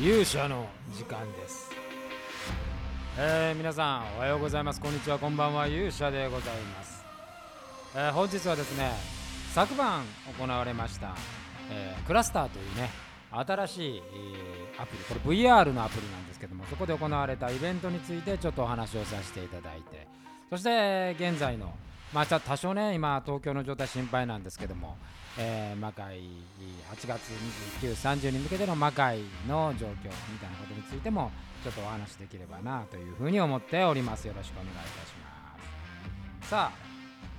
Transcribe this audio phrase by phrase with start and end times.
[0.00, 1.72] 勇者の時間です、
[3.18, 4.80] えー皆さんおはようございます。
[4.80, 5.66] こんにちはこんばんは。
[5.66, 7.04] 勇者でございます、
[7.96, 8.92] えー本日はですね
[9.52, 10.04] 昨晩
[10.38, 11.16] 行われました、
[11.72, 12.90] えークラスターというね
[13.32, 14.02] 新しい、え
[14.80, 20.06] アプリこれ VR のアプリなんですけどもそこで行われたイベントについてちょっとお話をさせていただいて
[20.48, 21.74] そして現在の
[22.12, 24.96] まあ多少ね今東京の状態心配なんですけども、
[25.38, 27.30] えー魔界8月
[27.82, 31.30] 29、30に向けての魔界の状況みたいなことについても
[31.62, 35.12] ちょっとお話できればなというふうに思っておりますよろしくお願いいたし
[36.40, 36.88] ますさあ、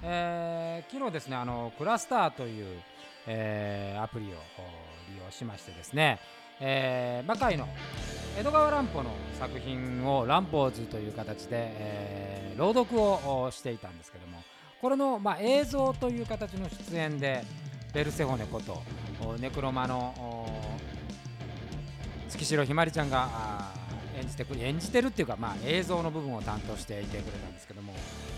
[0.03, 2.79] えー昨日ですねあのクラスターという、
[3.27, 4.33] えーアプリを利
[5.25, 6.19] 用しましてですね、
[6.59, 7.67] えー魔界の
[8.38, 14.43] 江戸川乱歩の作品を乱歩図という形で、えー朗読をしていたんですけども
[14.81, 17.43] これの、まあ、映像という形の出演で
[17.93, 18.81] ベルセホネこと
[19.39, 20.47] ネクロマの
[22.30, 23.72] 月城ひまりちゃんが
[24.19, 27.94] 演じてくれ演じてるっていうか、まあ、映像の部分を担当していてくれたんですけども、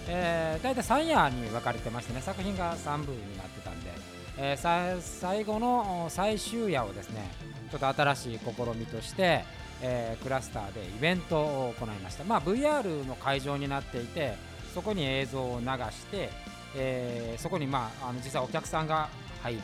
[0.07, 3.91] えー、大体3夜に分かれてましてね作品が3部になってたんで、
[4.37, 7.29] えー最後の最終夜をですね
[7.69, 9.43] ちょっと新しい試みとして、
[9.81, 14.35] えークラスターでイベントを行いました、まあ、VR の会場になっていて
[14.73, 16.29] そこに映像を流して、
[16.75, 19.09] えーそこに、まあ、あの実際お客さんが
[19.41, 19.61] 入る。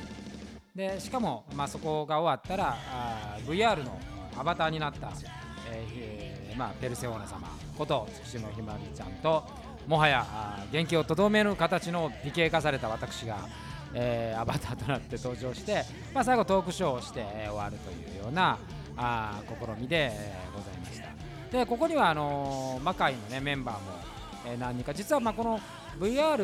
[0.75, 3.99] でしかも、まあ、そこが終わったらあ VR の
[4.38, 5.11] アバターになった、
[5.72, 9.44] えーまあ、ペルセオーナ様こと月島ひまりちゃんと
[9.88, 10.25] もはや
[10.72, 13.38] 元気をとどめる形の美形化された私が、
[13.94, 15.83] えーアバターとなって登場して、
[16.14, 18.58] まあ、最後トークショーをして、終わるというような
[18.97, 20.11] あ試みで、
[20.53, 21.58] ございました。
[21.58, 23.92] でここにはあのー魔界の、ね、メンバーも、
[24.53, 24.94] え何人か。
[24.94, 25.59] 実はまこの
[26.00, 26.38] VR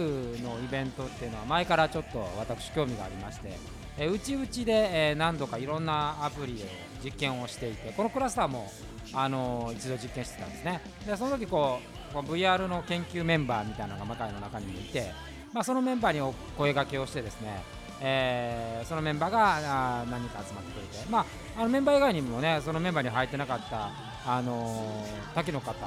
[0.43, 3.53] のイベントっていうのは前からちょっと私興味がありまして
[3.97, 6.65] えうちうちで、え何度かいろんなアプリで
[7.03, 8.71] 実験をしていてこのクラスターも、
[9.13, 10.81] あの一度実験してたんですね。
[11.05, 11.79] でその時こ
[12.13, 15.11] う VR の研究メンバーみたいなのが魔界の中にもいて、
[15.51, 17.63] まあ、そのメンバーにお声掛けをしてですね
[18.01, 21.25] えーそのメンバーがあー何人か集まってくれて、まあ、
[21.57, 23.89] あのメンバー以外にもねそのメンバーに入ってなかった、
[24.27, 25.85] あのー滝の方と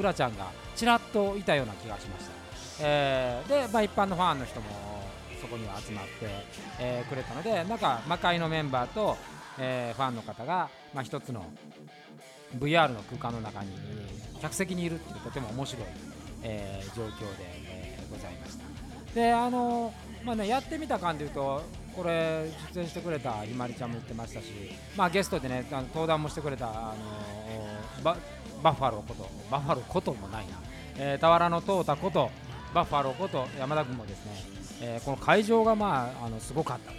[0.00, 2.32] うらちゃんがちらっといたような気がしました、
[2.80, 4.66] えーで、まあ、一般のファンの人も
[5.40, 6.10] そこには集まって、
[6.78, 9.16] えーくれたのでなんか魔界のメンバーと、
[9.58, 11.44] えーファンの方が、まあ、一つの
[12.58, 13.70] VR の空間の中に
[14.40, 15.84] 客席にいるっていうとても面白い、
[16.42, 18.64] えー状況で、えーございました。
[19.14, 19.92] であの
[20.24, 21.62] まあねやってみた感じで言うと
[21.96, 24.46] これ出演してくれたひまりちゃんも言ってましたし、
[24.96, 26.94] まあ、ゲストでね登壇もしてくれたあ
[28.02, 28.12] の
[28.62, 30.52] バッファローことバッファローこともないな、
[30.98, 32.30] えー、俵のトータこと
[32.74, 34.32] バッファローこと山田君もですね、
[34.82, 36.96] えーこの会場がまああのすごかったと、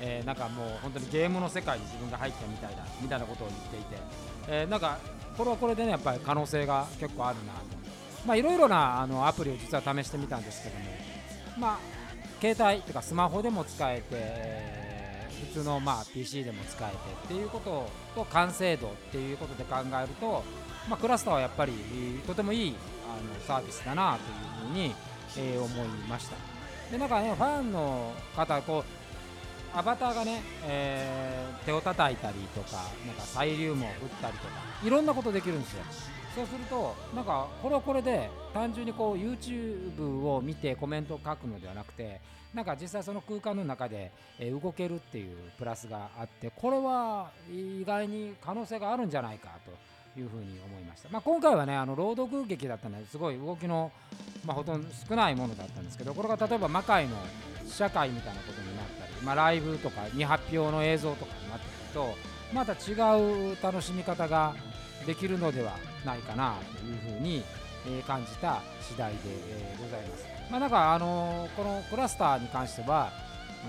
[0.00, 4.02] えーなんかもう本当にゲームの世界に自分が入ったみたいだみたいなことを言っていて、
[4.48, 4.98] えーなんか
[5.36, 7.60] これはこれでねやっぱり可能性が結構あるなと。
[8.26, 10.84] まあいろいろなあのアプリを実は試してみたんですけども。
[11.58, 11.78] まあ
[12.40, 14.84] 携帯とかスマホでも使えて、えー
[15.52, 20.42] 普通のまあ PC でも使えてっていうことと完成度っていうことで考えると、
[20.88, 21.72] まあ、クラスターはやっぱり
[22.26, 22.76] とてもいい
[23.08, 24.94] あのサービスだなというふうに、
[25.36, 26.36] えー思いました。
[26.90, 34.50] でなんかねファンの方こうアバターがね、えー手を叩いたりとかなんかサイリウムを振ったりとか
[34.84, 35.84] いろんなことできるんですよ。
[36.34, 42.20] そうするとなんかこれはこれで単純にこう YouTube を見てコメントを書くのではなくて
[42.52, 49.72] なんか実際その空間の中で、動けるっていうプラスがあってこれは意外に可能性があるんじゃないかと。
[50.20, 53.90] いうふうに思いました、まあ、今回はねあの朗読劇だったのですごい動きの、
[54.44, 57.16] まあ、ほとんど少ないものだったんですけどこれが例えば魔界の
[57.66, 62.14] 試写会みたいなことになったり、まあ、ライブとか未発表の映像とかになってくると
[62.52, 62.94] また違
[63.52, 64.54] う楽しみ方が
[65.06, 67.42] できるのではないかなというふうに、
[67.86, 70.24] え感じた次第で、えございます。
[70.50, 73.10] まあ、なんか、あのこのクラスターに関しては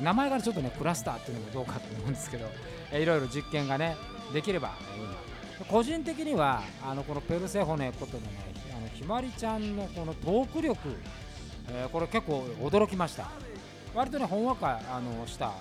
[0.01, 2.45] 名前がちょっとねクラスターっていうのもどうかと思うんですけど、
[2.91, 3.98] えーいろいろ実験がね
[4.33, 5.09] できればいいな
[5.63, 8.28] 個人的にはあのこのペルセホネことのね
[8.75, 10.90] あのひまりちゃんのこのトーク力、
[11.69, 13.30] えーこれ結構驚きました。
[13.94, 15.54] 割とねほんわかあのした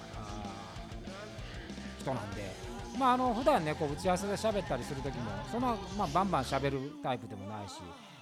[2.00, 2.64] 人なんで。
[2.99, 7.75] まああの普段ねこう打ち合わせで喋ったりする時もそんな、まあ、バンバン喋るタイプでもないし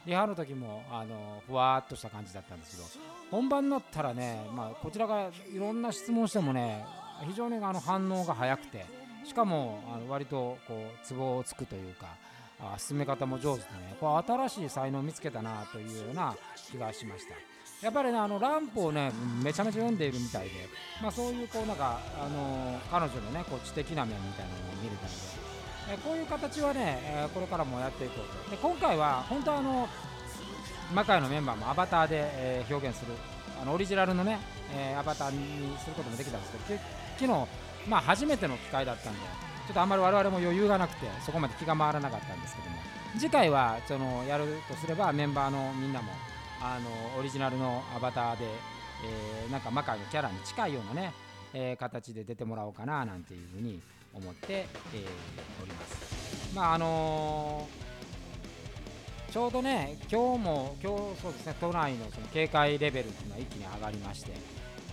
[0.07, 2.89] リハの時もあのふわっとした感じだったんですけど
[3.31, 6.85] 本番になったらね、まあ、こちらがいろんな質問してもね
[7.27, 8.87] 非常にあの反応が早くて
[9.25, 12.07] しかもあの割とこうツボをつくというか
[12.61, 16.37] あ進め方も上手でねこう新しい才能を見つけたなというような
[16.71, 17.35] 気がしました。
[17.83, 19.11] やっぱりねあのランプをね
[19.43, 20.51] めちゃめちゃ読んでいるみたいで、
[21.03, 25.17] まあ、そういうこうなんか、あの彼女のねこう知的な面みたいなのを見れたので、
[25.91, 28.51] えこういう形はね、えこれからもやっていこうと。
[28.51, 29.89] で今回は本当はあの
[30.95, 33.15] 魔界のメンバーもアバターで、え表現する
[33.61, 34.39] あのオリジナルのね、
[34.73, 36.81] えアバターにすることもできたんですけど
[37.19, 37.49] 昨日、
[37.89, 39.19] まあ、初めての機会だったんで
[39.67, 42.77] ちょっとあんまり我々も余裕がなくてそこまで気が回らなかったんですけども
[43.19, 46.13] 次回はそのやるとすればメンバーのみんなも
[46.61, 51.13] あのオリジナルのアバターで、えー、なんか魔界のキャラに近いようなね、
[51.53, 53.81] えー、形で出てもらおうかななんていうふうに
[54.15, 56.55] 思って、えー、おります。
[56.55, 64.33] まああのー、ちょうどね、今日も、今日そうですね、都内のその警戒レベルっていうのは一気に上がりまして、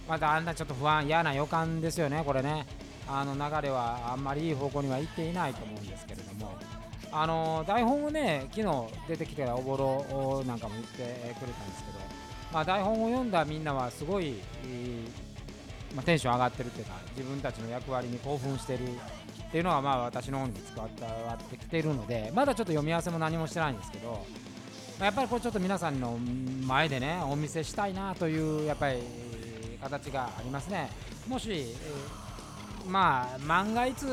[0.10, 2.66] まだあんなちょっと不安、嫌な予感ですよね、これね。
[3.08, 6.58] あの流れはあんまりいい方向には行っていないと思うんですけれども、
[7.12, 10.98] あの台本をね昨日出てきてたおぼろなんかも言って
[11.40, 12.00] くれたんですけど、
[12.54, 14.36] まあ、台本を読んだみんなはすごい、
[15.96, 20.88] まあ、テンション上がってるっていうか自分たちの役割に興奮してるっていうのはまあ私の方に伝わ
[21.34, 24.24] ってきているのでまだちょっと読み合わせも何もしてないんですけど、
[25.00, 26.20] やっぱりこれちょっと皆さんの
[26.68, 29.00] 前でねお見せしたいなというやっぱり
[29.82, 30.90] 形がありますね。
[31.28, 34.06] もし、えー、まあ万が一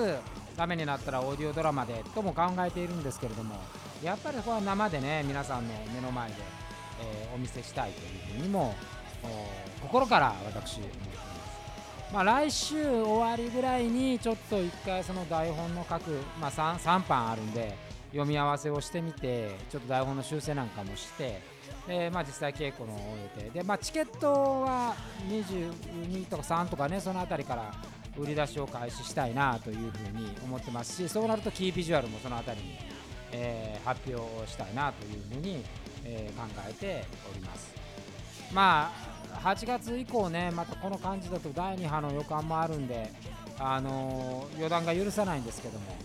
[0.57, 3.57] ためになったらオーディオドラマでとも考えているんですけれども
[4.03, 6.37] やっぱりこれは生でね皆さんの目の前で、
[7.01, 8.75] えー、お見せしたいというふうにも
[9.83, 12.13] 心から私思っています。
[12.13, 16.11] まあ来週終わりぐらいにちょっと一回その台本の書く、
[16.41, 17.75] まあ3、3, 3版あるんで
[18.11, 21.41] 読み合わせをしてみてちょっと台本の修正なんかもして
[21.87, 22.95] で、まあ、実際稽古の
[23.37, 24.95] 予定で、まあ、チケットは
[25.29, 27.75] 22とか3とかねその辺りから
[28.19, 32.79] 売り出しを開始したいなというふうに思ってますしそうなるとキービジュアルもその辺りに、
[33.33, 35.63] えー、発表したいなというふうに、
[36.05, 37.75] えー、考えております。
[38.53, 43.13] まあ8月以降ねまたこの感じだと第2波の予感もあるんで
[43.59, 45.97] あのー、予断が許さないんですけども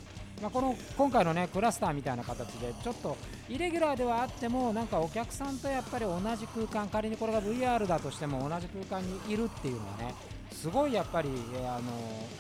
[0.42, 3.16] まあ、この今回のねクラスターみたいな形でちょっと
[3.48, 10.16] イレギュラーではあってもなんかお客さんとやっぱり同じ空間仮にこれが VR だとしても同じ空間にいるっていうのはね
[10.52, 11.92] すごいやっぱり、えあの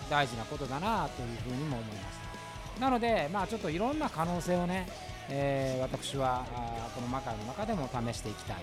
[0.09, 2.79] 大事なことだなというふうにも思います。
[2.79, 4.87] なので、まあ、ちょっといろんな可能性をね、
[5.29, 8.57] えー、私はあこの魔界の中でも試していきたい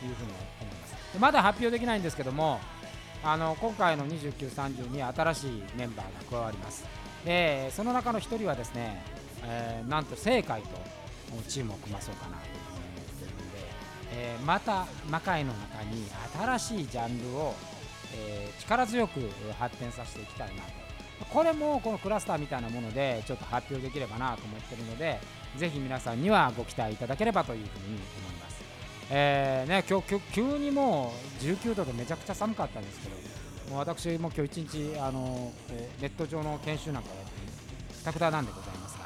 [0.00, 1.12] というふうに思います。
[1.12, 2.58] でまだ発表できないんですけども
[3.22, 7.07] あの今回の29、30に新しいメンバーが加わります。
[7.28, 9.02] でその中の1人はですね、
[9.44, 10.68] えー、なんと正解と
[11.46, 13.58] チームを組まそうかなというふうに思ってるので、
[14.12, 16.06] えー、また魔界の中に
[16.58, 17.54] 新しいジャンルを
[18.14, 19.20] えー、力強く
[19.58, 20.68] 発展させていきたいなと。
[21.30, 25.18] これもこのクラスターみたいなものでちょっと発表できればなと思ってるので
[25.56, 28.00] ぜひ皆さんにはご期待いただければというふうに思い
[28.40, 28.62] ます、
[29.10, 33.16] えーね、今日急にもう19度でめちゃくちゃ寒かったんですけど
[33.70, 39.04] もう私も今日一日あの、え、ネット上の研修なんかをやっていくたくたなんでございますが、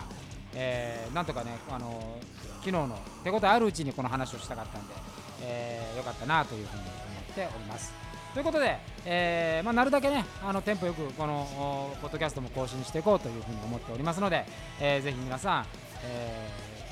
[0.54, 2.18] えー、なんとかねあの
[2.60, 4.94] 昨日の手応えあるうちにこの話をしたかったんで、
[5.42, 6.90] えー、よかったなというふうに思
[7.32, 7.92] っております。
[8.32, 14.46] ということで、えーまあ、なるだけねあのテンポよくこのポッドキャストも更新していこうというふうに思っておりますので、
[14.80, 15.66] えー、ぜひ皆さん、
[16.04, 16.48] え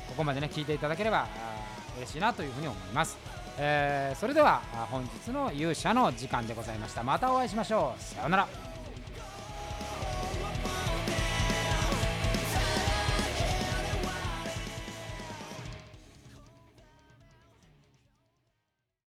[0.07, 1.27] ー、ここまでね聞いていただければ
[1.97, 3.17] 嬉しいなというふうに思います、
[3.59, 4.61] えー、それでは
[4.91, 7.03] 本日の勇者の時間でございました。
[7.03, 8.03] またお会いしましょう。
[8.03, 8.49] さようなら。